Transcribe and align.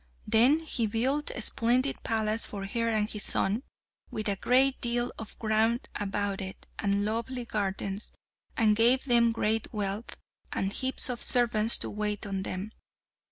Then 0.25 0.61
he 0.61 0.87
built 0.87 1.29
a 1.29 1.43
splendid 1.43 2.01
palace 2.01 2.47
for 2.47 2.65
her 2.65 2.89
and 2.89 3.07
his 3.07 3.23
son, 3.23 3.61
with 4.09 4.27
a 4.27 4.35
great 4.35 4.81
deal 4.81 5.11
of 5.19 5.37
ground 5.37 5.87
about 5.95 6.41
it, 6.41 6.65
and 6.79 7.05
lovely 7.05 7.45
gardens, 7.45 8.13
and 8.57 8.75
gave 8.75 9.03
them 9.05 9.31
great 9.31 9.71
wealth, 9.71 10.17
and 10.51 10.73
heaps 10.73 11.07
of 11.07 11.21
servants 11.21 11.77
to 11.77 11.89
wait 11.91 12.25
on 12.25 12.41
them. 12.41 12.71